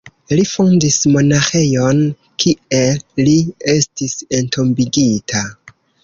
Li 0.37 0.43
fondis 0.51 0.95
monaĥejon, 1.15 1.99
kie 2.43 2.79
li 3.27 3.35
estis 3.73 4.15
entombigita. 4.39 5.43